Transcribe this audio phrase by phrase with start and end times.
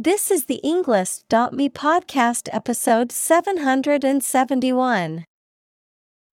[0.00, 5.24] This is the Englist.me podcast episode 771.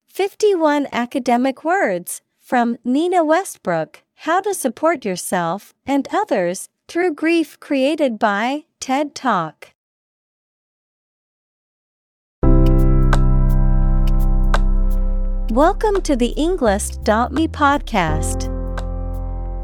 [0.06, 8.20] 51 academic words from Nina Westbrook How to Support Yourself and Others Through Grief created
[8.20, 9.72] by TED Talk.
[15.50, 18.55] Welcome to the Englist.me podcast.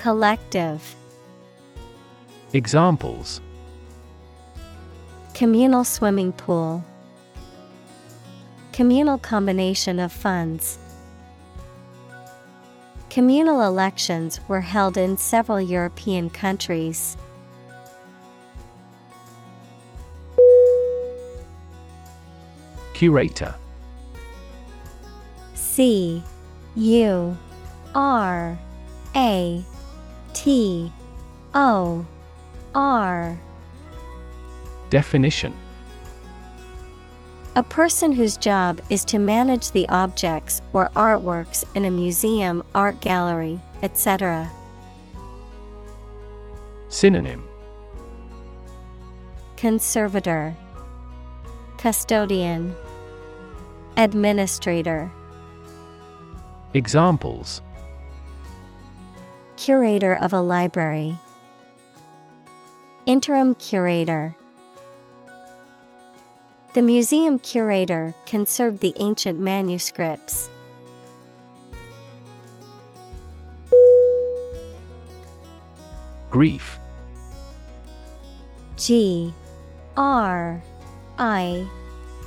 [0.00, 0.96] Collective.
[2.54, 3.42] Examples.
[5.34, 6.82] Communal swimming pool.
[8.72, 10.78] Communal combination of funds.
[13.10, 17.18] Communal elections were held in several European countries.
[22.94, 23.54] Curator.
[25.52, 26.22] C
[26.74, 27.36] U
[27.94, 28.58] R
[29.14, 29.62] A
[30.42, 30.90] T
[31.52, 32.06] O
[32.74, 33.38] R.
[34.88, 35.52] Definition.
[37.56, 43.02] A person whose job is to manage the objects or artworks in a museum, art
[43.02, 44.50] gallery, etc.
[46.88, 47.46] Synonym.
[49.58, 50.56] Conservator.
[51.76, 52.74] Custodian.
[53.98, 55.12] Administrator.
[56.72, 57.60] Examples
[59.60, 61.18] Curator of a library.
[63.04, 64.34] Interim curator.
[66.72, 70.48] The museum curator conserved the ancient manuscripts.
[76.30, 76.78] Grief.
[78.78, 79.34] G
[79.94, 80.62] R
[81.18, 81.68] I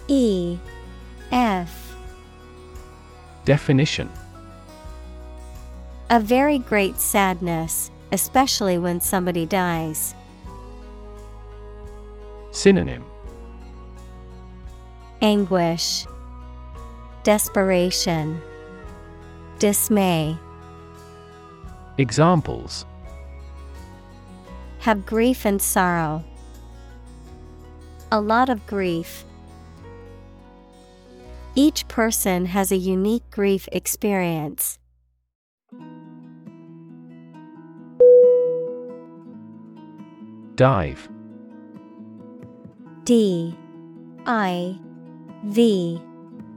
[0.08, 0.60] E
[1.32, 1.96] F.
[3.44, 4.08] Definition
[6.14, 10.14] A very great sadness, especially when somebody dies.
[12.52, 13.04] Synonym
[15.24, 16.06] Anguish,
[17.24, 18.40] Desperation,
[19.58, 20.38] Dismay.
[21.98, 22.86] Examples
[24.82, 26.24] Have grief and sorrow.
[28.12, 29.26] A lot of grief.
[31.56, 34.78] Each person has a unique grief experience.
[40.56, 41.10] Dive.
[43.06, 43.58] D
[44.28, 44.80] I
[45.46, 46.00] V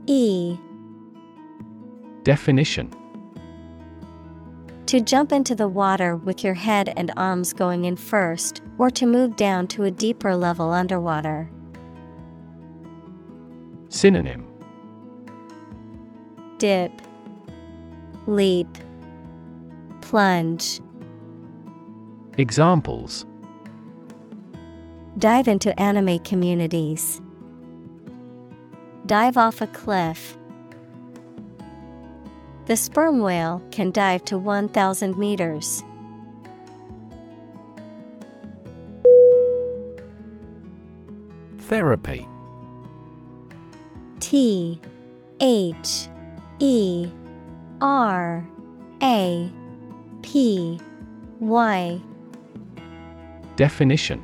[0.05, 0.57] E.
[2.23, 2.93] Definition.
[4.85, 9.07] To jump into the water with your head and arms going in first, or to
[9.07, 11.49] move down to a deeper level underwater.
[13.89, 14.47] Synonym.
[16.59, 16.91] Dip,
[18.27, 18.67] Leap,
[20.01, 20.81] Plunge.
[22.37, 23.25] Examples
[25.17, 27.19] Dive into anime communities.
[29.07, 30.37] Dive off a cliff.
[32.67, 35.83] The sperm whale can dive to 1,000 meters.
[41.61, 42.27] Therapy
[44.19, 44.79] T
[45.39, 46.07] H
[46.59, 47.09] E
[47.81, 48.47] R
[49.01, 49.51] A
[50.21, 50.79] P
[51.39, 52.01] Y
[53.55, 54.23] Definition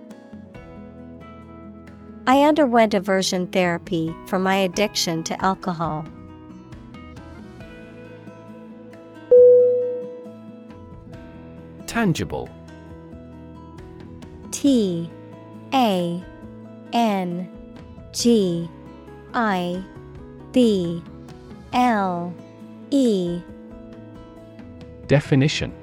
[2.31, 6.05] I underwent aversion therapy for my addiction to alcohol.
[11.87, 12.47] Tangible.
[14.51, 15.11] T
[15.73, 16.23] A
[16.93, 17.49] N
[18.13, 18.69] G
[19.33, 19.83] I
[20.53, 21.03] B
[21.73, 22.33] L
[22.91, 23.41] E.
[25.07, 25.73] Definition.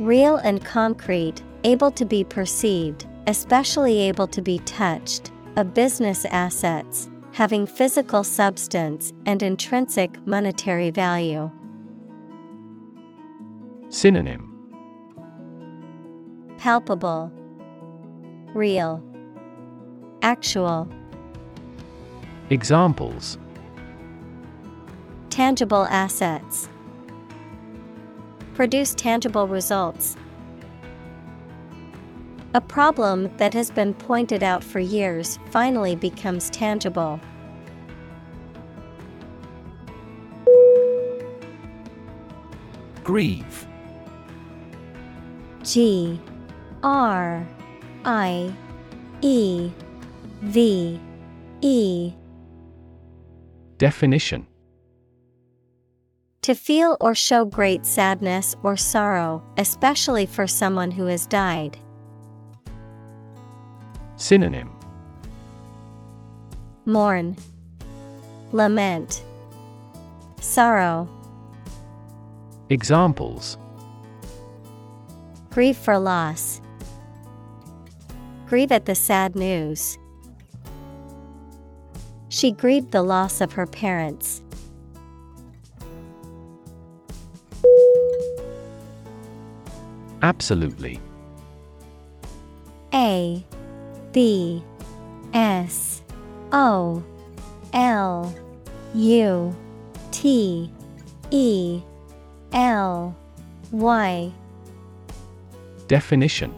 [0.00, 7.10] Real and concrete, able to be perceived, especially able to be touched, of business assets,
[7.32, 11.50] having physical substance and intrinsic monetary value.
[13.90, 14.46] Synonym
[16.56, 17.30] Palpable,
[18.54, 19.04] Real,
[20.22, 20.88] Actual.
[22.48, 23.36] Examples
[25.28, 26.70] Tangible assets.
[28.54, 30.16] Produce tangible results.
[32.54, 37.20] A problem that has been pointed out for years finally becomes tangible.
[43.04, 43.66] Grieve
[45.62, 46.18] G
[46.82, 47.46] R
[48.04, 48.52] I
[49.20, 49.70] E
[50.42, 51.00] V
[51.60, 52.12] E
[53.76, 54.46] Definition
[56.42, 61.78] To feel or show great sadness or sorrow, especially for someone who has died.
[64.18, 64.68] Synonym
[66.84, 67.36] Mourn,
[68.50, 69.22] Lament,
[70.40, 71.08] Sorrow.
[72.68, 73.56] Examples
[75.50, 76.60] Grieve for loss.
[78.48, 79.96] Grieve at the sad news.
[82.28, 84.42] She grieved the loss of her parents.
[90.22, 91.00] Absolutely
[92.92, 93.44] A
[94.12, 94.62] B
[95.32, 96.02] S
[96.52, 97.02] O
[97.72, 98.34] L
[98.94, 99.56] U
[100.10, 100.70] T
[101.30, 101.82] E
[102.52, 103.16] L
[103.70, 104.32] Y.
[105.86, 106.54] Definition.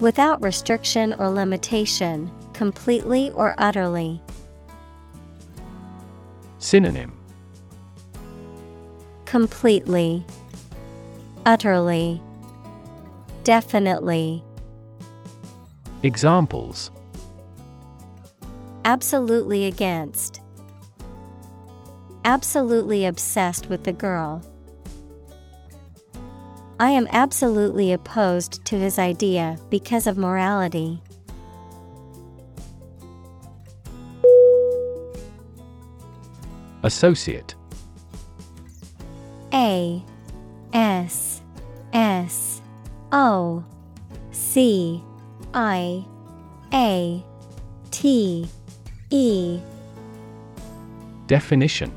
[0.00, 4.20] Without restriction or limitation, completely or utterly.
[6.58, 7.12] Synonym.
[9.24, 10.24] Completely,
[11.44, 12.20] utterly,
[13.44, 14.42] definitely.
[16.02, 16.90] Examples
[18.84, 20.40] Absolutely against.
[22.24, 24.42] Absolutely obsessed with the girl.
[26.78, 31.02] I am absolutely opposed to his idea because of morality.
[36.82, 37.54] Associate
[39.52, 40.04] A
[40.72, 41.40] S
[41.92, 42.60] S
[43.10, 43.64] O
[44.30, 45.02] C
[45.56, 46.04] I
[46.74, 47.24] A
[47.90, 48.46] T
[49.08, 49.58] E
[51.26, 51.90] Definition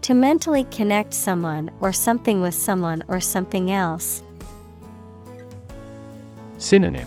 [0.00, 4.22] To mentally connect someone or something with someone or something else.
[6.56, 7.06] Synonym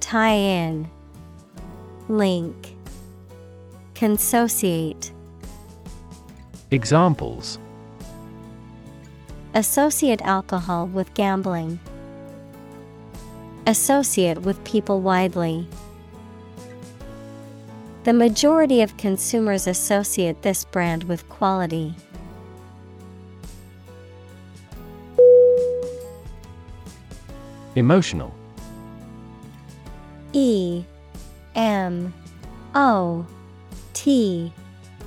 [0.00, 0.90] Tie in,
[2.08, 2.74] Link,
[3.94, 5.12] Consociate.
[6.72, 7.60] Examples
[9.54, 11.78] Associate alcohol with gambling.
[13.66, 15.68] Associate with people widely.
[18.02, 21.94] The majority of consumers associate this brand with quality.
[27.76, 28.34] Emotional
[30.32, 30.84] E
[31.54, 32.12] M
[32.74, 33.24] O
[33.92, 34.52] T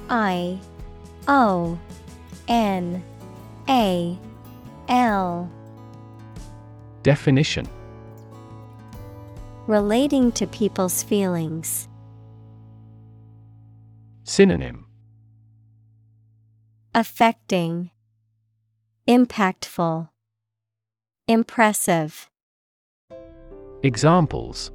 [0.09, 0.57] I
[1.27, 1.77] O
[2.47, 3.03] N
[3.67, 4.17] A
[4.87, 5.51] L
[7.03, 7.67] Definition
[9.67, 11.87] Relating to people's feelings.
[14.23, 14.85] Synonym
[16.93, 17.89] Affecting,
[19.07, 20.09] Impactful,
[21.27, 22.29] Impressive.
[23.81, 24.71] Examples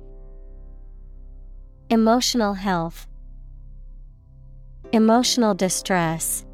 [1.88, 3.06] Emotional health,
[4.92, 6.44] Emotional distress.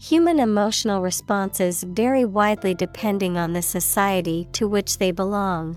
[0.00, 5.76] Human emotional responses vary widely depending on the society to which they belong.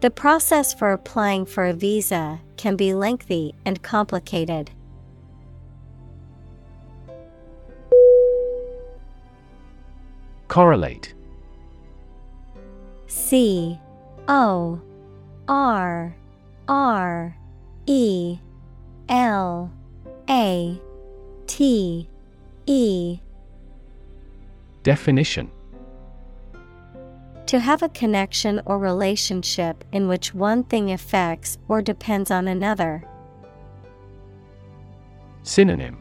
[0.00, 4.70] The process for applying for a visa can be lengthy and complicated.
[10.48, 11.12] Correlate.
[13.08, 13.78] C
[14.26, 14.80] O
[15.46, 16.16] R
[16.66, 17.36] R
[17.86, 18.38] E
[19.10, 19.70] L
[20.30, 20.80] A
[21.46, 22.08] T
[22.64, 23.18] E.
[24.82, 25.50] Definition
[27.50, 33.02] To have a connection or relationship in which one thing affects or depends on another.
[35.42, 35.98] Synonym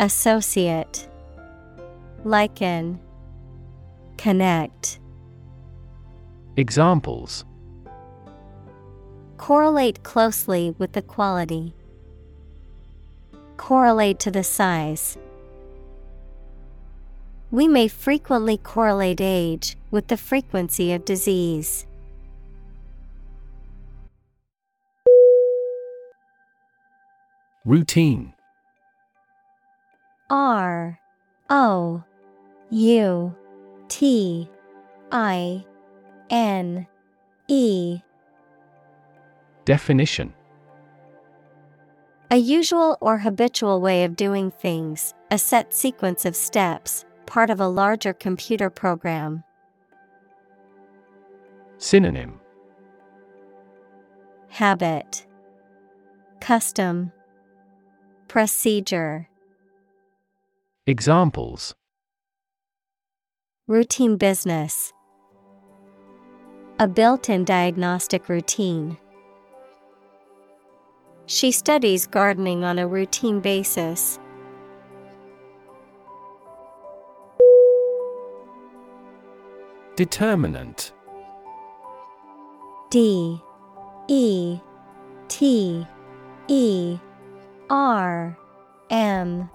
[0.00, 1.06] Associate
[2.24, 2.98] Liken
[4.16, 5.00] Connect
[6.56, 7.44] Examples
[9.36, 11.74] Correlate closely with the quality.
[13.58, 15.18] Correlate to the size.
[17.50, 21.86] We may frequently correlate age with the frequency of disease.
[27.64, 28.32] Routine.
[30.28, 30.98] R
[31.48, 32.02] O
[32.70, 33.34] U
[33.88, 34.50] T
[35.12, 35.64] I
[36.30, 36.86] N
[37.48, 38.00] E.
[39.64, 40.34] Definition.
[42.30, 47.60] A usual or habitual way of doing things, a set sequence of steps, part of
[47.60, 49.42] a larger computer program.
[51.78, 52.40] Synonym
[54.48, 55.26] Habit
[56.40, 57.12] Custom
[58.28, 59.28] Procedure
[60.86, 61.74] Examples
[63.66, 64.92] Routine business
[66.78, 68.96] A built in diagnostic routine.
[71.26, 74.18] She studies gardening on a routine basis.
[79.96, 80.92] Determinant.
[82.90, 83.40] D
[84.08, 84.60] E
[85.28, 85.86] T
[86.48, 86.98] E
[87.70, 88.38] R
[88.90, 89.50] M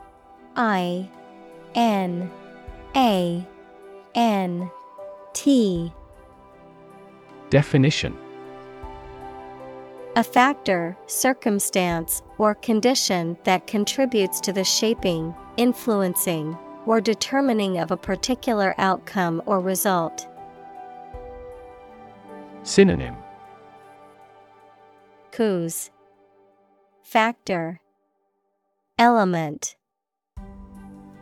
[0.56, 1.10] I
[1.76, 2.32] N
[2.96, 3.48] A
[4.16, 4.72] N
[5.34, 5.94] T.
[7.52, 8.18] Definition.
[10.16, 16.58] A factor, circumstance, or condition that contributes to the shaping, influencing,
[16.88, 20.28] or determining of a particular outcome or result.
[22.64, 23.16] Synonym.
[25.32, 25.90] Cause
[27.02, 27.82] Factor.
[29.00, 29.76] Element.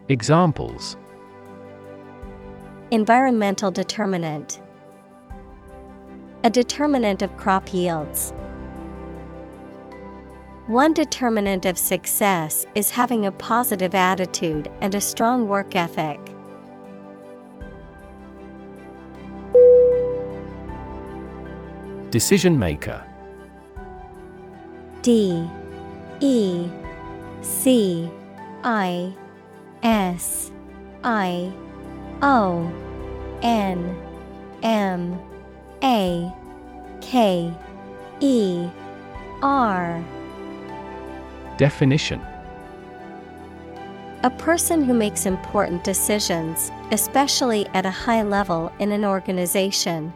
[0.09, 0.97] Examples.
[2.91, 4.61] Environmental determinant.
[6.43, 8.33] A determinant of crop yields.
[10.67, 16.19] One determinant of success is having a positive attitude and a strong work ethic.
[22.11, 23.03] Decision maker
[25.03, 25.47] D
[26.19, 26.67] E
[27.41, 28.09] C
[28.63, 29.13] I
[29.83, 30.51] S
[31.03, 31.51] I
[32.21, 32.71] O
[33.43, 33.95] N
[34.63, 35.19] M
[35.83, 36.33] A
[37.01, 37.53] K
[38.19, 38.67] E
[39.43, 40.03] R
[41.57, 42.21] Definition
[44.23, 50.11] A person who makes important decisions, especially at a high level in an organization.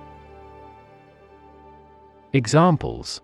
[2.36, 3.22] Examples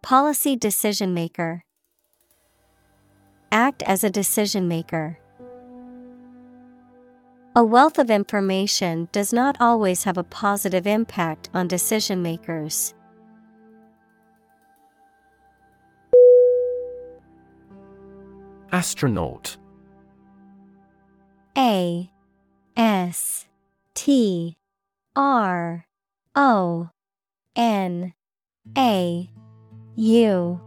[0.00, 1.64] Policy decision maker.
[3.52, 5.18] Act as a decision maker.
[7.54, 12.94] A wealth of information does not always have a positive impact on decision makers.
[18.72, 19.58] Astronaut
[21.58, 22.10] A
[22.78, 23.46] S
[23.94, 24.56] T
[25.14, 25.84] R
[26.34, 26.88] O
[27.60, 28.14] N
[28.78, 29.30] A
[29.96, 30.60] U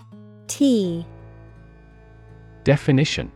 [0.46, 1.08] T.
[2.64, 3.32] Definition.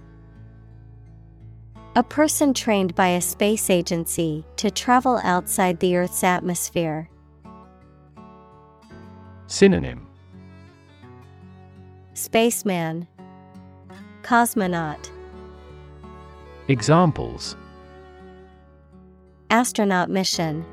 [1.95, 7.09] A person trained by a space agency to travel outside the Earth's atmosphere.
[9.47, 10.05] Synonym.
[12.13, 13.07] Spaceman.
[14.21, 15.09] Cosmonaut.
[16.67, 17.55] Examples.
[19.49, 20.63] Astronaut mission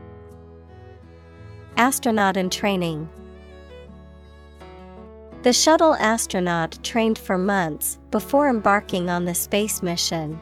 [1.77, 3.09] Astronaut in training.
[5.43, 10.39] The shuttle astronaut trained for months before embarking on the space mission.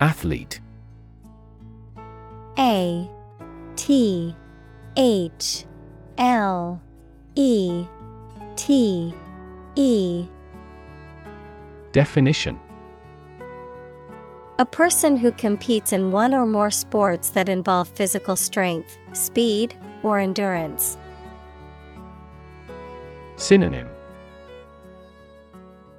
[0.00, 0.60] Athlete.
[2.58, 3.08] A
[3.76, 4.36] T
[4.96, 5.64] H
[6.18, 6.82] L
[7.36, 7.86] E
[8.56, 9.14] T
[9.76, 10.26] E.
[11.92, 12.60] Definition
[14.56, 20.20] A person who competes in one or more sports that involve physical strength, speed, or
[20.20, 20.96] endurance.
[23.34, 23.88] Synonym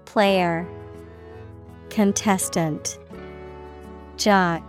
[0.05, 0.65] Player
[1.89, 2.97] Contestant
[4.15, 4.63] Jock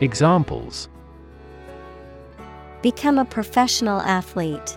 [0.00, 0.88] Examples
[2.82, 4.76] Become a professional athlete.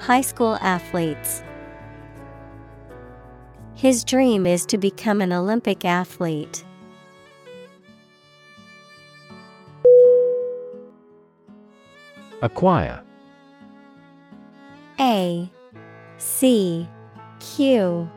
[0.00, 1.44] High school athletes.
[3.76, 6.64] His dream is to become an Olympic athlete.
[12.40, 13.02] Acquire
[14.98, 15.50] A
[16.16, 16.88] C
[17.38, 18.10] Q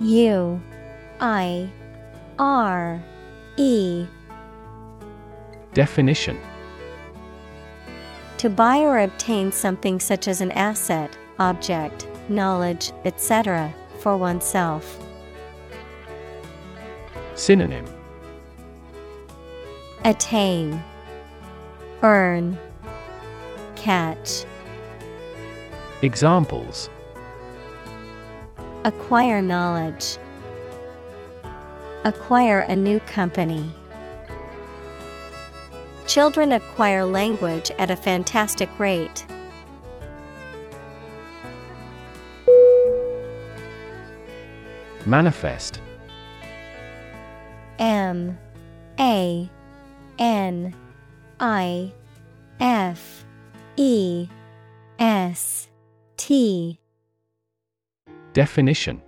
[0.00, 0.60] U
[1.20, 1.70] I
[2.38, 3.02] R
[3.56, 4.06] E
[5.72, 6.38] Definition
[8.36, 15.05] To buy or obtain something such as an asset, object, knowledge, etc., for oneself.
[17.36, 17.84] Synonym
[20.04, 20.82] Attain,
[22.02, 22.58] Earn,
[23.76, 24.46] Catch.
[26.00, 26.88] Examples
[28.84, 30.16] Acquire knowledge.
[32.04, 33.70] Acquire a new company.
[36.06, 39.26] Children acquire language at a fantastic rate.
[45.04, 45.80] Manifest
[47.78, 48.38] M
[48.98, 49.50] A
[50.18, 50.74] N
[51.40, 51.92] I
[52.60, 53.24] F
[53.76, 54.28] E
[54.98, 55.68] S
[56.16, 56.78] T
[58.32, 59.02] Definition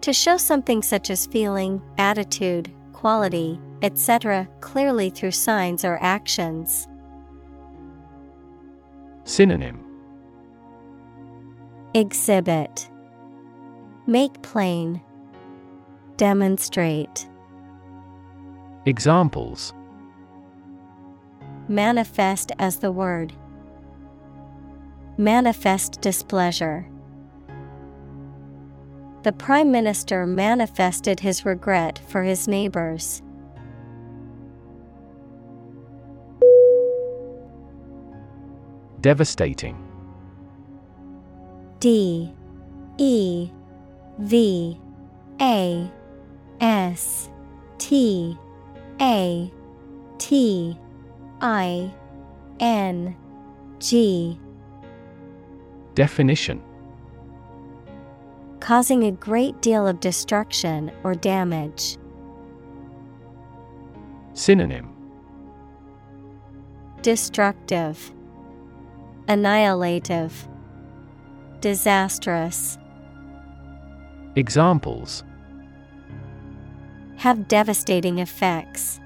[0.00, 6.86] To show something such as feeling, attitude, quality, etc., clearly through signs or actions.
[9.24, 9.84] Synonym
[11.94, 12.90] Exhibit
[14.06, 15.00] Make plain.
[16.20, 17.26] Demonstrate.
[18.84, 19.72] Examples
[21.66, 23.32] Manifest as the word.
[25.16, 26.86] Manifest displeasure.
[29.22, 33.22] The Prime Minister manifested his regret for his neighbors.
[39.00, 39.74] Devastating
[41.78, 42.34] D
[42.98, 43.50] E
[44.18, 44.78] V
[45.40, 45.90] A
[46.60, 47.30] S
[47.78, 48.38] T
[49.00, 49.50] A
[50.18, 50.78] T
[51.40, 51.92] I
[52.60, 53.16] N
[53.78, 54.38] G
[55.94, 56.62] Definition.
[58.60, 61.96] Causing a great deal of destruction or damage.
[64.34, 64.94] Synonym.
[67.02, 68.12] Destructive,
[69.26, 70.46] Annihilative,
[71.60, 72.78] Disastrous.
[74.36, 75.24] Examples
[77.20, 78.98] Have devastating effects.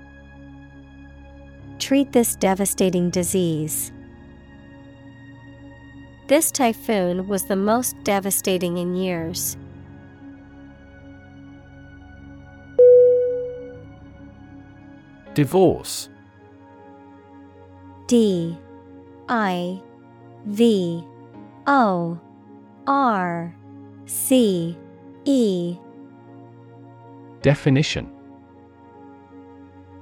[1.80, 3.90] Treat this devastating disease.
[6.28, 9.56] This typhoon was the most devastating in years.
[15.34, 16.08] Divorce.
[18.06, 18.56] D.
[19.28, 19.82] I.
[20.46, 21.04] V.
[21.66, 22.20] O.
[22.86, 23.56] R.
[24.06, 24.78] C.
[25.24, 25.78] E
[27.44, 28.10] Definition.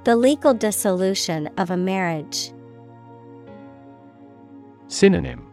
[0.04, 2.52] The legal dissolution of a marriage.
[4.86, 5.50] Synonym.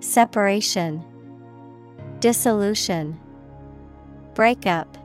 [0.00, 1.04] Separation,
[2.18, 3.16] Dissolution,
[4.34, 4.98] Breakup,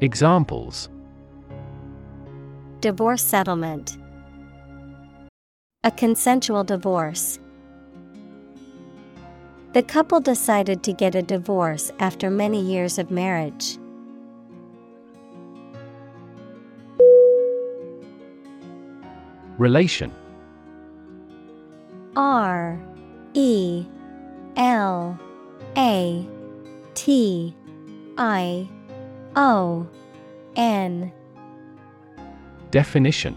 [0.00, 0.88] Examples.
[2.80, 3.96] Divorce settlement,
[5.84, 7.38] A consensual divorce.
[9.72, 13.78] The couple decided to get a divorce after many years of marriage.
[19.58, 20.10] Relation.
[22.16, 22.80] R
[23.34, 23.86] E
[24.56, 25.16] L
[25.76, 26.26] A
[26.94, 27.54] T
[28.18, 28.68] I
[29.36, 29.86] O
[30.56, 31.12] N.
[32.72, 33.36] Definition.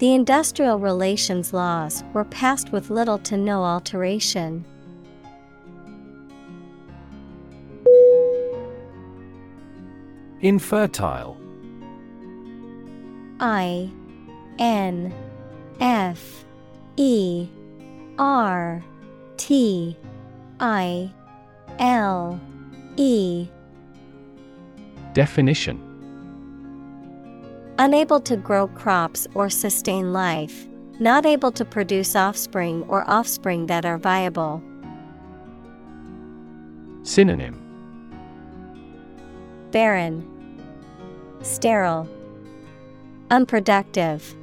[0.00, 4.64] The industrial relations laws were passed with little to no alteration.
[10.40, 11.36] Infertile.
[13.40, 13.90] I
[14.58, 15.12] N
[15.80, 16.46] F
[16.96, 17.46] E
[18.18, 18.82] R
[19.36, 19.98] T
[20.60, 21.12] I
[21.78, 22.40] L
[22.96, 23.48] E.
[25.12, 25.89] Definition
[27.82, 33.86] Unable to grow crops or sustain life, not able to produce offspring or offspring that
[33.86, 34.62] are viable.
[37.04, 37.56] Synonym
[39.70, 40.28] Barren,
[41.40, 42.06] Sterile,
[43.30, 44.34] Unproductive.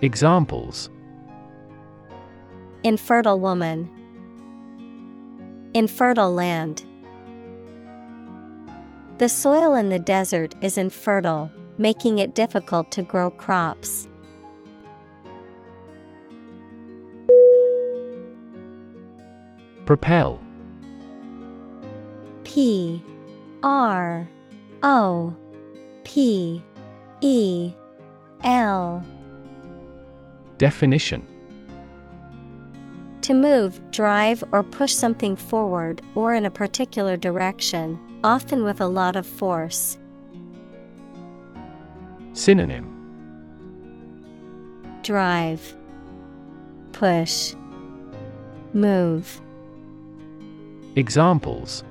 [0.00, 0.88] Examples
[2.84, 3.90] Infertile woman.
[5.74, 6.84] Infertile land.
[9.18, 14.08] The soil in the desert is infertile, making it difficult to grow crops.
[19.86, 20.40] Propel
[22.44, 23.02] P
[23.62, 24.28] R
[24.82, 25.34] O
[26.04, 26.62] P
[27.20, 27.72] E
[28.44, 29.04] L
[30.58, 31.26] Definition
[33.22, 38.86] To move, drive, or push something forward or in a particular direction, often with a
[38.86, 39.98] lot of force.
[42.34, 42.88] Synonym
[45.02, 45.76] Drive,
[46.92, 47.54] Push,
[48.72, 49.40] Move.
[50.96, 51.84] Examples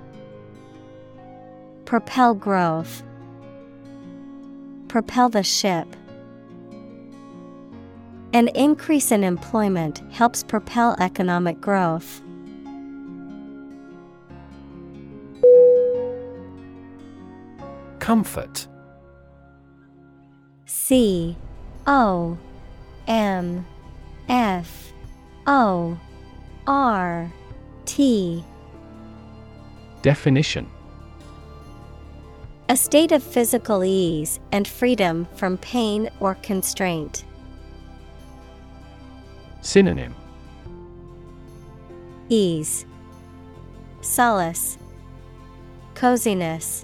[1.85, 3.03] Propel growth.
[4.87, 5.87] Propel the ship.
[8.33, 12.21] An increase in employment helps propel economic growth.
[17.99, 18.67] Comfort
[20.91, 21.37] C
[21.87, 22.37] O
[23.07, 23.65] M
[24.27, 24.91] F
[25.47, 25.97] O
[26.67, 27.31] R
[27.85, 28.43] T.
[30.01, 30.69] Definition.
[32.67, 37.23] A state of physical ease and freedom from pain or constraint.
[39.61, 40.13] Synonym.
[42.27, 42.85] Ease,
[44.01, 44.77] Solace,
[45.95, 46.83] Coziness.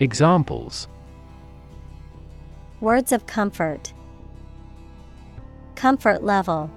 [0.00, 0.88] Examples
[2.80, 3.92] Words of comfort.
[5.74, 6.70] Comfort level.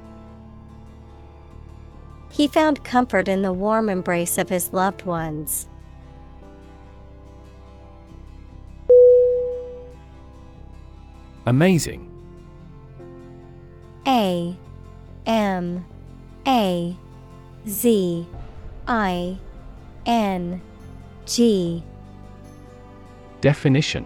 [2.31, 5.67] He found comfort in the warm embrace of his loved ones.
[11.45, 12.09] Amazing
[14.07, 14.55] A
[15.25, 15.85] M
[16.47, 16.95] A
[17.67, 18.27] Z
[18.87, 19.37] I
[20.05, 20.61] N
[21.25, 21.83] G
[23.41, 24.05] Definition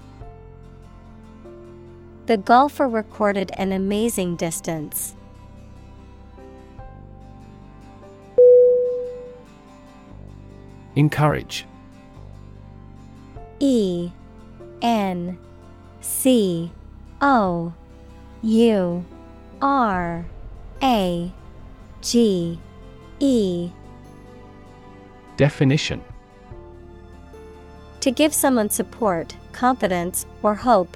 [2.31, 5.17] The golfer recorded an amazing distance.
[10.95, 11.65] Encourage.
[13.59, 14.11] E
[14.81, 15.37] N
[15.99, 16.71] C
[17.19, 17.73] O
[18.43, 19.05] U
[19.61, 20.25] R
[20.81, 21.33] A
[21.99, 22.59] G
[23.19, 23.71] E.
[25.35, 26.01] Definition.
[27.99, 30.95] To give someone support, confidence, or hope,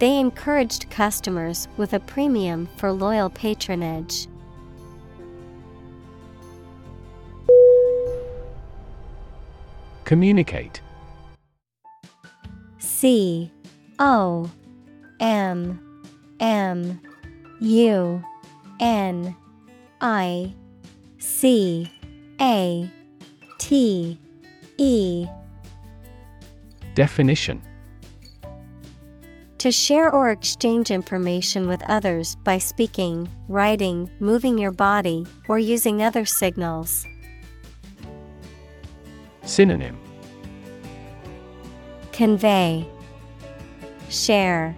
[0.00, 4.28] They encouraged customers with a premium for loyal patronage.
[10.04, 10.80] Communicate.
[12.78, 13.52] C
[13.98, 14.50] O
[15.20, 15.78] M
[16.40, 17.00] M
[17.60, 18.24] U
[18.80, 19.36] N
[20.00, 20.54] I
[21.18, 21.92] C
[22.40, 22.90] A
[23.58, 24.18] T
[24.78, 25.26] E
[26.94, 27.60] Definition
[29.60, 36.02] To share or exchange information with others by speaking, writing, moving your body, or using
[36.02, 37.06] other signals.
[39.42, 39.98] Synonym
[42.10, 42.88] Convey,
[44.08, 44.74] Share,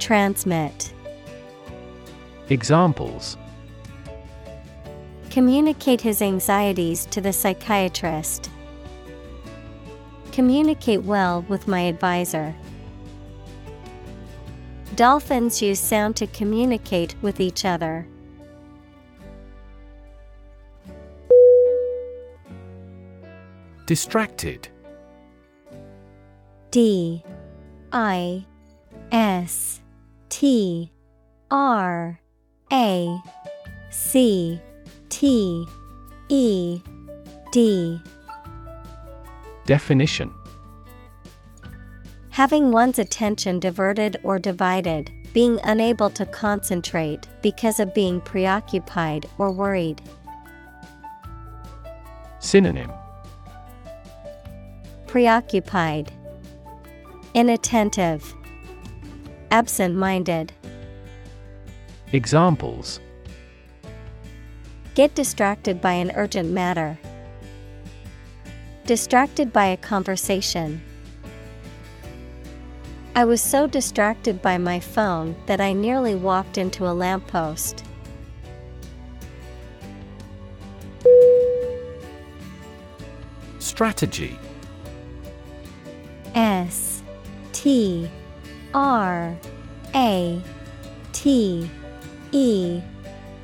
[0.00, 0.92] Transmit.
[2.48, 3.36] Examples
[5.30, 8.50] Communicate his anxieties to the psychiatrist.
[10.32, 12.56] Communicate well with my advisor.
[15.02, 18.06] Dolphins use sound to communicate with each other.
[23.84, 24.68] Distracted.
[26.70, 27.24] D.
[27.90, 28.46] I.
[29.10, 29.80] S.
[30.28, 30.92] T.
[31.50, 32.20] R.
[32.72, 33.18] A.
[33.90, 34.60] C.
[35.08, 35.66] T.
[36.28, 36.80] E.
[37.50, 38.00] D.
[39.66, 40.32] Definition
[42.32, 49.52] Having one's attention diverted or divided, being unable to concentrate because of being preoccupied or
[49.52, 50.00] worried.
[52.38, 52.90] Synonym
[55.06, 56.10] Preoccupied,
[57.34, 58.34] Inattentive,
[59.50, 60.54] Absent minded.
[62.12, 62.98] Examples
[64.94, 66.98] Get distracted by an urgent matter.
[68.86, 70.80] Distracted by a conversation.
[73.14, 77.84] I was so distracted by my phone that I nearly walked into a lamppost.
[83.58, 84.38] Strategy.
[86.34, 87.02] S
[87.52, 88.08] T
[88.72, 89.36] R
[89.94, 90.42] A
[91.12, 91.70] T
[92.32, 92.80] E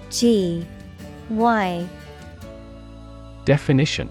[0.09, 0.67] G
[1.29, 1.87] Y.
[3.45, 4.11] Definition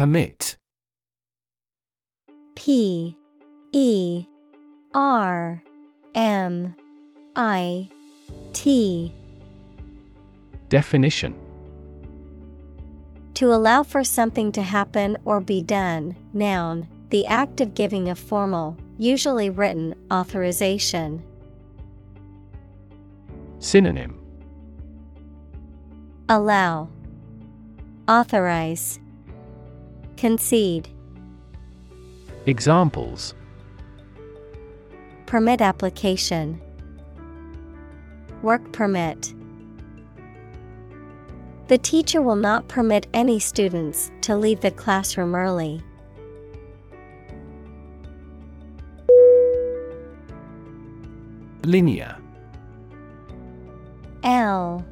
[0.00, 0.56] Permit.
[2.54, 3.14] P
[3.70, 4.24] E
[4.94, 5.62] R
[6.14, 6.74] M
[7.36, 7.86] I
[8.54, 9.12] T.
[10.70, 11.34] Definition.
[13.34, 18.14] To allow for something to happen or be done, noun, the act of giving a
[18.14, 21.22] formal, usually written, authorization.
[23.58, 24.18] Synonym.
[26.30, 26.88] Allow,
[28.08, 28.98] Authorize,
[30.20, 30.86] Concede,
[32.44, 33.32] Examples
[35.24, 36.60] Permit application,
[38.42, 39.32] Work permit.
[41.68, 45.80] The teacher will not permit any students to leave the classroom early.
[51.64, 52.18] Linear
[54.22, 54.84] L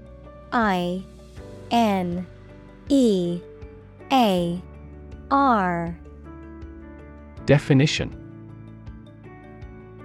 [0.53, 1.05] I
[1.71, 2.27] N
[2.89, 3.43] E
[4.11, 4.63] A
[5.31, 5.99] R
[7.47, 8.25] Definition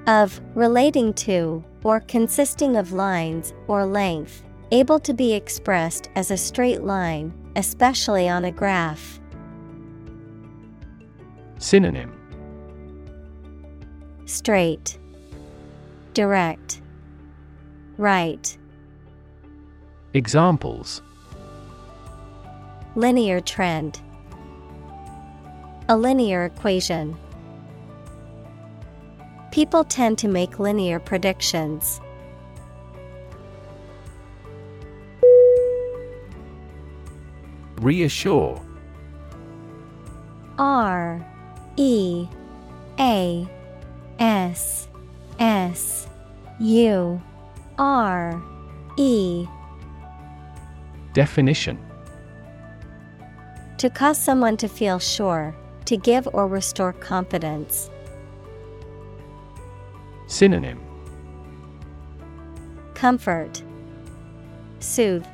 [0.07, 6.38] of relating to or consisting of lines or length, able to be expressed as a
[6.38, 9.19] straight line, especially on a graph.
[11.57, 12.19] Synonym
[14.25, 14.97] Straight,
[16.13, 16.81] direct,
[17.97, 18.57] right.
[20.13, 21.01] Examples
[22.95, 23.99] Linear trend,
[25.89, 27.17] a linear equation.
[29.51, 31.99] People tend to make linear predictions.
[37.77, 38.61] Reassure
[40.57, 41.25] R
[41.75, 42.27] E
[42.99, 43.47] A
[44.19, 44.87] S
[45.39, 46.07] S
[46.59, 47.21] U
[47.77, 48.41] R
[48.97, 49.45] E
[51.13, 51.77] Definition
[53.79, 57.89] To cause someone to feel sure, to give or restore confidence.
[60.27, 60.79] Synonym
[62.93, 63.61] Comfort,
[64.79, 65.25] Soothe,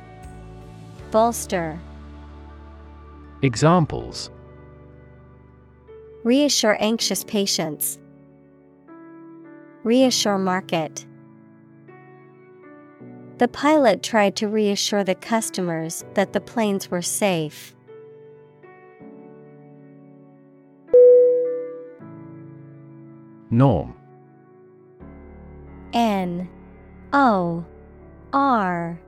[1.10, 1.78] Bolster.
[3.42, 4.30] Examples
[6.24, 7.98] Reassure anxious patients.
[9.84, 11.06] Reassure market.
[13.38, 17.74] The pilot tried to reassure the customers that the planes were safe.
[23.50, 23.94] Norm.
[25.92, 26.48] N
[27.12, 27.64] O
[28.32, 29.00] R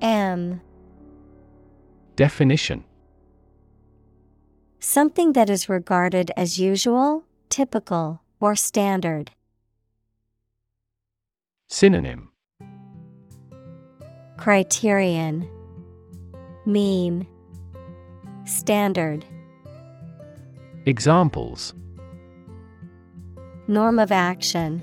[0.00, 0.60] M.
[2.14, 2.84] Definition.
[4.78, 9.32] Something that is regarded as usual, typical, or standard.
[11.68, 12.30] Synonym.
[14.36, 15.48] Criterion.
[16.64, 17.26] Mean.
[18.44, 19.24] Standard.
[20.86, 21.74] Examples
[23.70, 24.82] Norm of action.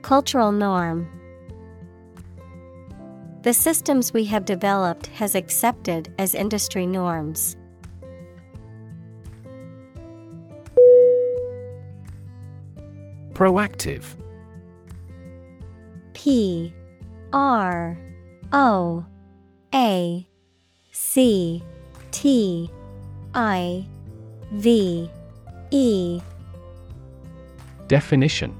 [0.00, 1.06] Cultural norm.
[3.42, 7.58] The systems we have developed has accepted as industry norms.
[13.34, 14.04] Proactive.
[16.14, 16.72] P
[17.34, 17.98] R
[18.50, 19.04] O
[19.74, 20.26] A
[20.90, 21.62] C
[22.12, 22.70] T
[23.34, 23.86] I
[24.52, 25.10] V
[25.70, 26.22] E
[27.94, 28.52] Definition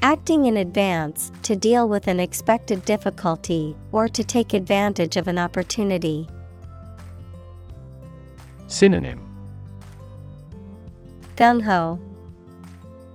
[0.00, 5.36] Acting in advance to deal with an expected difficulty or to take advantage of an
[5.36, 6.26] opportunity.
[8.66, 9.20] Synonym
[11.36, 12.00] Gung ho.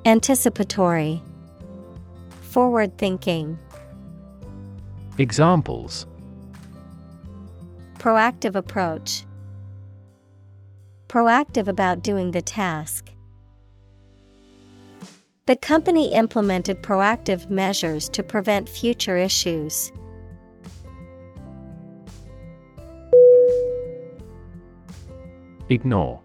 [0.05, 1.23] Anticipatory.
[2.41, 3.57] Forward thinking.
[5.17, 6.05] Examples
[7.97, 9.25] Proactive approach.
[11.07, 13.09] Proactive about doing the task.
[15.49, 19.91] The company implemented proactive measures to prevent future issues.
[25.67, 26.21] Ignore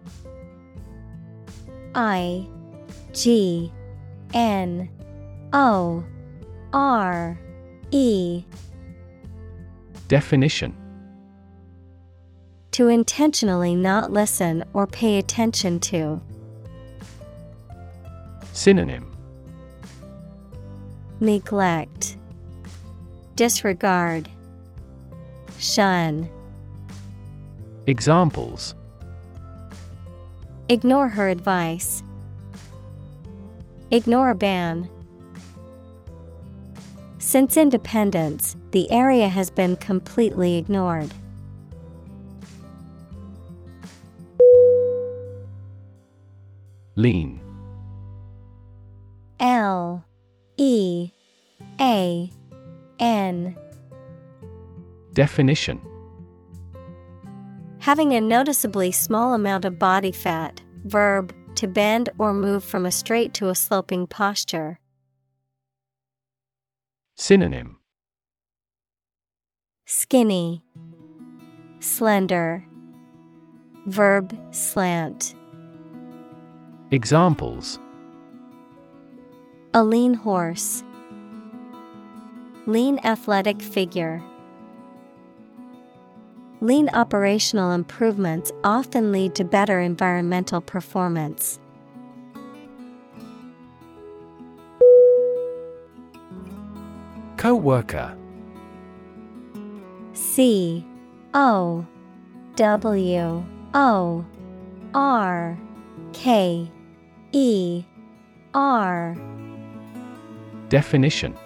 [1.95, 2.47] I
[3.13, 3.73] G
[4.35, 4.89] N
[5.53, 6.03] O
[6.71, 7.39] R
[7.89, 8.43] E
[10.07, 10.77] Definition
[12.73, 16.21] To intentionally not listen or pay attention to.
[18.53, 19.14] Synonym
[21.19, 22.17] Neglect,
[23.35, 24.29] Disregard,
[25.57, 26.29] Shun.
[27.87, 28.75] Examples
[30.67, 32.01] Ignore her advice.
[33.91, 34.89] Ignore a ban.
[37.19, 41.11] Since independence, the area has been completely ignored.
[46.95, 47.39] Lean
[49.39, 50.03] L
[52.05, 52.29] A
[52.99, 53.57] N
[55.13, 55.81] Definition
[57.79, 62.91] Having a noticeably small amount of body fat, verb, to bend or move from a
[62.91, 64.79] straight to a sloping posture.
[67.15, 67.77] Synonym
[69.85, 70.63] Skinny,
[71.79, 72.65] Slender,
[73.87, 75.35] Verb slant.
[76.91, 77.79] Examples
[79.73, 80.83] A lean horse.
[82.67, 84.23] Lean athletic figure.
[86.61, 91.59] Lean operational improvements often lead to better environmental performance.
[97.37, 98.17] Co-worker
[100.13, 100.83] C
[101.35, 101.85] O
[102.55, 104.25] W O
[104.95, 105.59] R
[106.13, 106.71] K
[107.31, 107.83] E
[108.55, 109.15] R
[110.69, 111.37] Definition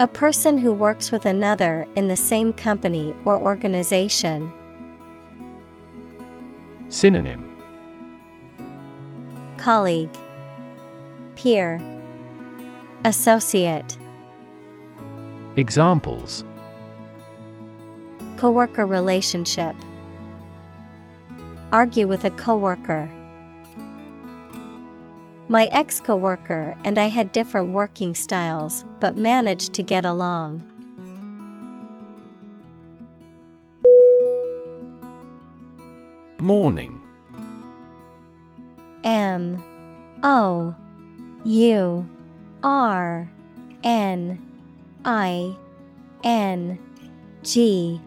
[0.00, 4.52] A person who works with another in the same company or organization.
[6.88, 7.44] Synonym
[9.56, 10.16] Colleague,
[11.34, 11.80] Peer,
[13.04, 13.98] Associate,
[15.56, 16.44] Examples
[18.36, 19.74] Coworker relationship.
[21.72, 23.10] Argue with a coworker.
[25.50, 30.62] My ex coworker and I had different working styles, but managed to get along.
[36.38, 37.00] Mourning.
[39.04, 39.62] M.
[40.22, 40.74] O.
[41.44, 42.08] U.
[42.62, 43.30] R.
[43.82, 44.38] N.
[45.06, 45.56] I.
[46.24, 46.78] N.
[47.42, 48.00] G.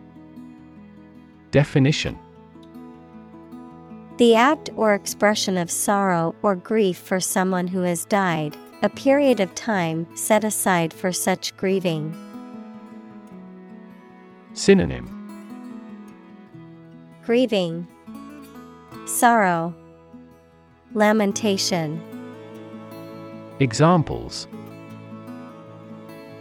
[1.49, 2.19] Definition
[4.21, 9.39] The act or expression of sorrow or grief for someone who has died, a period
[9.39, 12.15] of time set aside for such grieving.
[14.53, 15.07] Synonym
[17.25, 17.87] Grieving,
[19.07, 19.73] Sorrow,
[20.93, 21.99] Lamentation.
[23.59, 24.47] Examples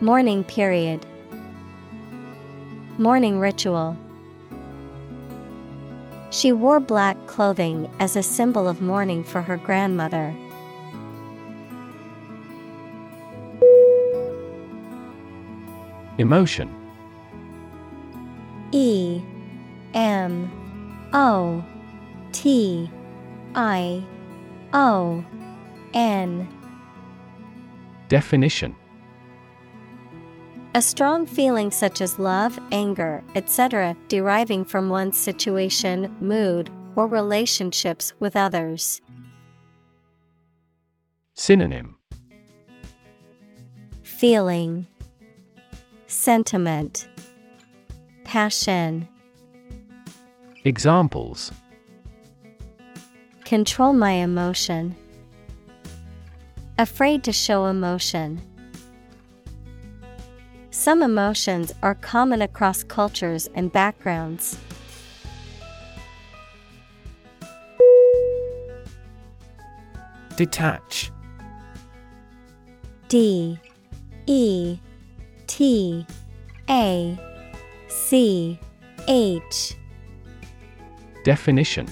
[0.03, 1.07] Mourning period,
[2.99, 3.97] Mourning ritual.
[6.31, 10.35] She wore black clothing as a symbol of mourning for her grandmother.
[16.19, 16.69] Emotion.
[18.73, 19.21] E
[19.95, 20.51] M
[21.13, 21.65] O
[22.31, 22.89] T
[23.57, 24.05] I
[24.73, 25.25] O
[25.95, 26.49] N.
[28.09, 28.77] Definition
[30.73, 38.13] A strong feeling such as love, anger, etc., deriving from one's situation, mood, or relationships
[38.21, 39.01] with others.
[41.35, 41.97] Synonym
[44.05, 44.87] Feeling,
[46.07, 47.09] Sentiment,
[48.23, 49.09] Passion.
[50.65, 51.51] Examples
[53.45, 54.95] Control my emotion.
[56.79, 58.41] Afraid to show emotion.
[60.73, 64.57] Some emotions are common across cultures and backgrounds.
[70.37, 71.11] Detach
[73.09, 73.59] D
[74.27, 74.79] E
[75.49, 76.07] T
[76.71, 77.19] A
[77.89, 78.59] C
[79.09, 79.75] H
[81.25, 81.89] Definition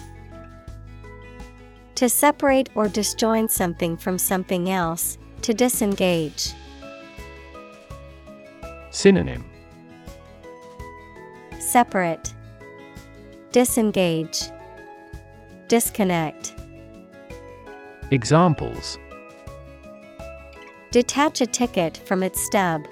[1.96, 6.54] To separate or disjoin something from something else, to disengage.
[8.98, 9.48] Synonym
[11.60, 12.34] Separate,
[13.52, 14.50] Disengage,
[15.68, 16.52] Disconnect.
[18.10, 18.98] Examples
[20.90, 22.88] Detach a ticket from its stub.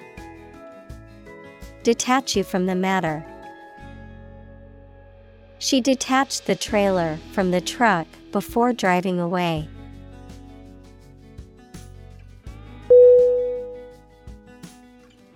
[1.83, 3.25] Detach you from the matter.
[5.59, 9.67] She detached the trailer from the truck before driving away.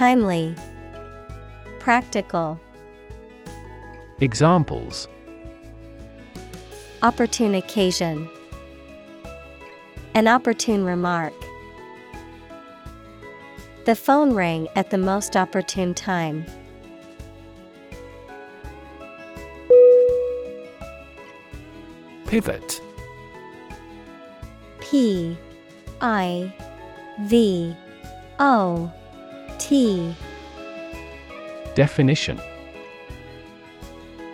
[0.00, 0.54] Timely,
[1.78, 2.58] Practical,
[4.18, 5.06] Examples.
[7.02, 8.26] Opportune occasion,
[10.14, 11.34] An opportune remark.
[13.84, 16.46] The phone rang at the most opportune time.
[22.24, 22.80] Pivot.
[24.80, 25.36] P
[26.00, 26.54] I
[27.26, 27.76] V
[28.38, 28.90] O
[29.60, 30.14] T.
[31.74, 32.40] Definition.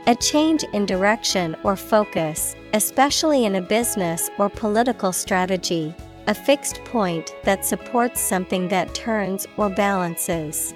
[0.07, 5.93] A change in direction or focus, especially in a business or political strategy,
[6.29, 10.73] a fixed point that supports something that turns or balances.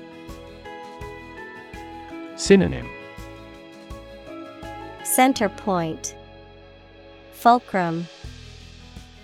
[2.35, 2.89] Synonym.
[5.05, 6.17] Center point,
[7.33, 8.09] Fulcrum,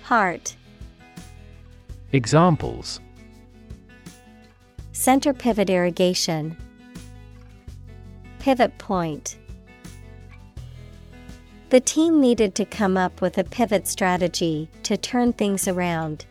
[0.05, 0.57] Heart,
[2.12, 3.01] Examples
[5.07, 6.57] Center pivot irrigation,
[8.40, 9.38] Pivot point.
[11.68, 16.26] The team needed to come up with a pivot strategy to turn things around.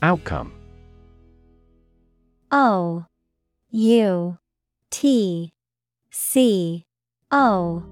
[0.00, 0.54] Outcome
[2.50, 3.04] O
[3.70, 4.38] U
[4.88, 5.52] T
[6.08, 6.86] C
[7.30, 7.84] O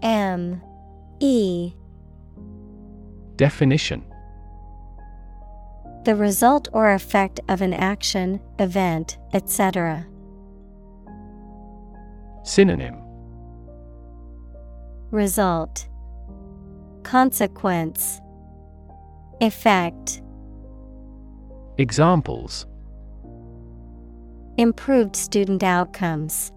[0.00, 0.62] M
[1.18, 1.72] E
[3.34, 4.13] Definition
[6.04, 10.06] The result or effect of an action, event, etc.
[12.42, 12.96] Synonym
[15.10, 15.88] Result
[17.04, 18.20] Consequence
[19.40, 20.20] Effect
[21.78, 22.66] Examples
[24.58, 26.52] Improved student outcomes.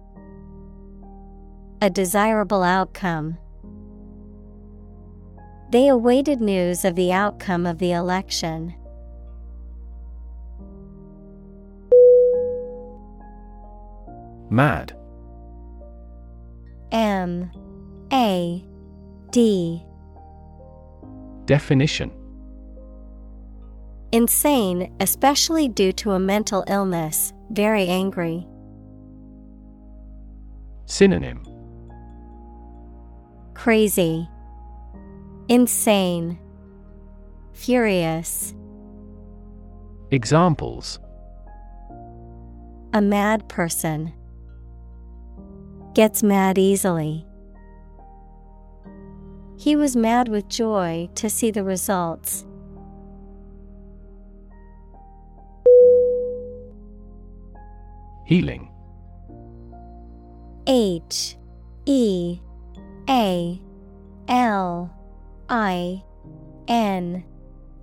[1.80, 3.38] A desirable outcome.
[5.70, 8.74] They awaited news of the outcome of the election.
[14.50, 14.96] Mad.
[16.92, 17.50] M.
[18.12, 18.64] A.
[19.30, 19.84] D.
[21.44, 22.10] Definition.
[24.10, 28.46] Insane, especially due to a mental illness, very angry.
[30.86, 31.44] Synonym.
[33.52, 34.26] Crazy,
[35.48, 36.38] Insane,
[37.52, 38.54] Furious.
[40.10, 41.00] Examples.
[42.94, 44.12] A mad person
[45.98, 47.26] gets mad easily.
[49.58, 52.46] He was mad with joy to see the results.
[58.26, 58.70] Healing
[60.68, 61.36] H
[61.86, 62.38] E
[63.08, 63.60] A
[64.28, 64.96] L
[65.48, 66.04] I
[66.68, 67.24] N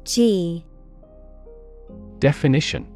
[0.05, 0.66] G
[2.20, 2.95] Definition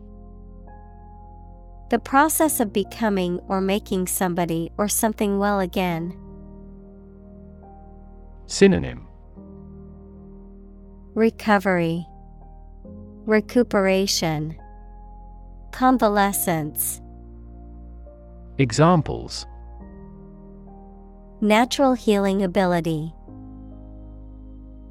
[1.90, 6.16] The process of becoming or making somebody or something well again.
[8.46, 9.08] Synonym
[11.16, 12.06] Recovery,
[13.26, 14.56] Recuperation,
[15.72, 17.02] Convalescence.
[18.60, 19.48] Examples
[21.42, 23.14] Natural healing ability.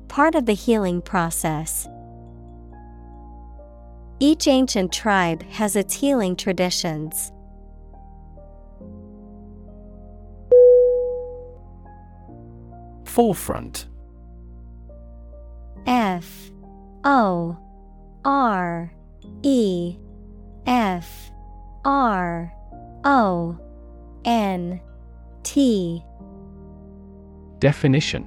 [0.09, 1.87] Part of the healing process.
[4.21, 7.33] Each ancient tribe has its healing traditions.
[13.05, 13.87] Forefront.
[15.87, 16.51] F
[17.05, 17.57] O
[18.25, 18.93] R
[19.43, 19.97] E
[20.67, 21.31] F
[21.85, 22.53] R
[23.05, 23.59] O
[24.25, 24.81] N
[25.45, 26.05] T.
[27.61, 28.27] Definition.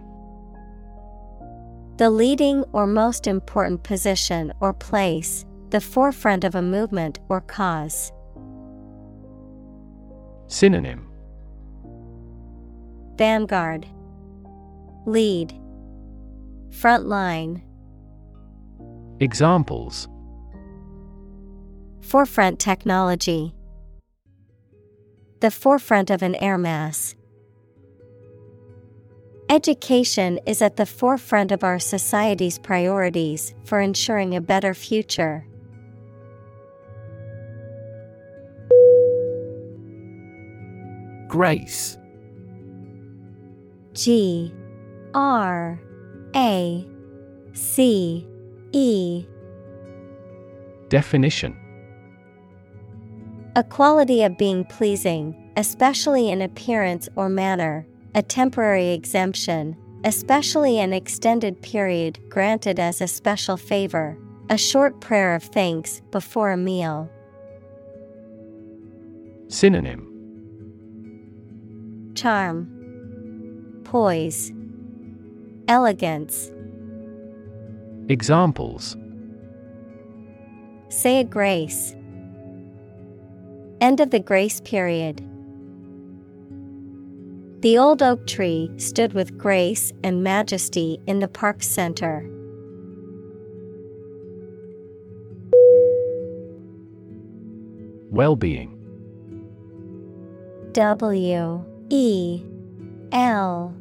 [1.98, 8.12] The leading or most important position or place, the forefront of a movement or cause.
[10.48, 11.08] Synonym
[13.16, 13.88] Vanguard
[15.06, 15.58] Lead
[16.72, 17.64] Front line
[19.22, 20.10] Examples
[22.02, 23.56] Forefront technology
[25.40, 27.16] The forefront of an air mass.
[29.50, 35.46] Education is at the forefront of our society's priorities for ensuring a better future.
[41.32, 41.98] Grace.
[43.94, 44.54] G
[45.14, 45.80] R
[46.36, 46.86] A
[47.54, 48.28] C
[48.74, 49.26] E.
[50.90, 51.58] Definition.
[53.56, 60.92] A quality of being pleasing, especially in appearance or manner, a temporary exemption, especially an
[60.92, 64.18] extended period granted as a special favor,
[64.50, 67.10] a short prayer of thanks before a meal.
[69.48, 70.11] Synonym
[72.16, 74.52] Charm, Poise,
[75.68, 76.52] Elegance.
[78.10, 78.98] Examples
[80.90, 81.96] Say a grace.
[83.80, 85.26] End of the grace period.
[87.62, 92.28] The old oak tree stood with grace and majesty in the park center.
[98.10, 98.78] Well-being
[100.74, 102.42] W E
[103.12, 103.76] L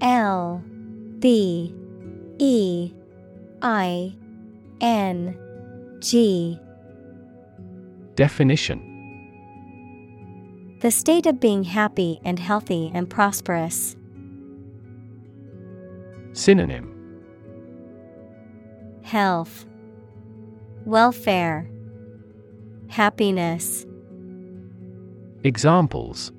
[0.00, 0.64] L
[1.18, 1.74] B
[2.38, 2.90] E
[3.60, 4.16] I
[4.80, 5.36] N
[5.98, 6.58] G.
[8.14, 8.86] Definition.
[10.80, 13.94] The state of being happy and healthy and prosperous.
[16.32, 16.96] Synonym.
[19.02, 19.66] Health,
[20.86, 21.68] Welfare,
[22.88, 23.84] Happiness.
[25.44, 26.32] Examples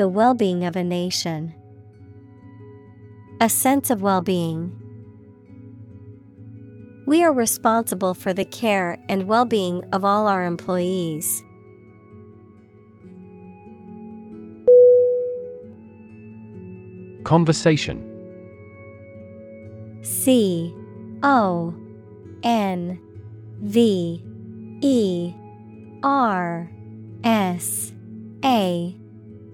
[0.00, 1.52] The well being of a nation.
[3.38, 4.72] A sense of well being.
[7.06, 11.42] We are responsible for the care and well being of all our employees.
[17.24, 18.00] Conversation
[20.00, 20.74] C
[21.22, 21.74] O
[22.42, 22.98] N
[23.60, 24.24] V
[24.80, 25.34] E
[26.02, 26.70] R
[27.22, 27.92] S
[28.42, 28.96] A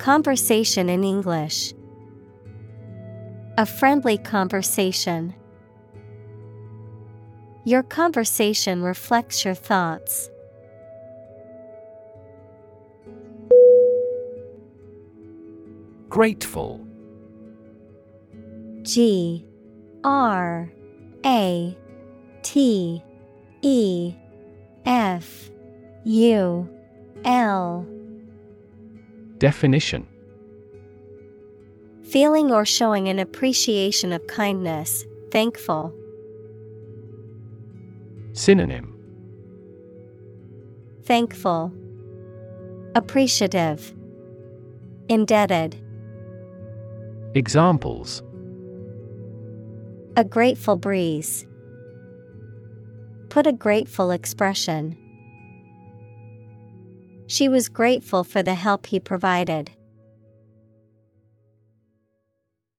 [0.00, 1.74] Conversation in English.
[3.58, 5.34] A friendly conversation.
[7.66, 10.30] Your conversation reflects your thoughts.
[16.08, 16.80] Grateful.
[18.80, 19.44] G
[20.02, 20.72] R
[21.26, 21.76] A
[22.40, 23.04] T
[23.60, 24.14] E
[24.86, 25.50] F
[26.04, 26.68] U
[27.26, 27.99] L.
[29.40, 30.06] Definition
[32.04, 35.94] Feeling or showing an appreciation of kindness, thankful.
[38.34, 38.94] Synonym
[41.04, 41.72] Thankful,
[42.94, 43.94] Appreciative,
[45.08, 45.74] Indebted.
[47.34, 48.22] Examples
[50.18, 51.46] A grateful breeze.
[53.30, 54.98] Put a grateful expression.
[57.30, 59.70] She was grateful for the help he provided.